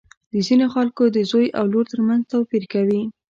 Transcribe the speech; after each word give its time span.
د 0.31 0.33
ځینو 0.47 0.65
خلکو 0.75 1.03
د 1.15 1.17
زوی 1.31 1.47
او 1.57 1.65
لور 1.73 1.85
تر 1.93 1.99
منځ 2.07 2.21
توپیر 2.31 2.63
کوي. 2.73 3.01